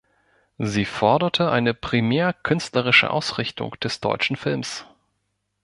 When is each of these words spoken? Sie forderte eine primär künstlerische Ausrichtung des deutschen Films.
Sie 0.57 0.85
forderte 0.85 1.51
eine 1.51 1.75
primär 1.75 2.33
künstlerische 2.33 3.11
Ausrichtung 3.11 3.79
des 3.81 3.99
deutschen 3.99 4.35
Films. 4.35 4.83